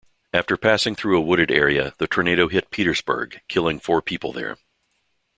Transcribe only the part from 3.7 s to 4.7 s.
four people there.